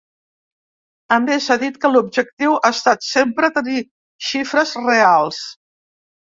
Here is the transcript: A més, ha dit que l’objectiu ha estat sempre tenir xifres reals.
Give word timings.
A 1.17 1.17
més, 1.25 1.49
ha 1.51 1.57
dit 1.63 1.77
que 1.83 1.91
l’objectiu 1.95 2.55
ha 2.61 2.71
estat 2.77 3.05
sempre 3.09 3.51
tenir 3.59 3.77
xifres 4.31 4.75
reals. 4.87 5.45